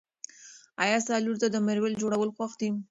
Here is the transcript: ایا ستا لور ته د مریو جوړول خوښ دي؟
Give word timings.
ایا 0.83 0.97
ستا 1.03 1.15
لور 1.23 1.37
ته 1.41 1.47
د 1.51 1.55
مریو 1.65 1.99
جوړول 2.01 2.29
خوښ 2.35 2.51
دي؟ 2.59 2.69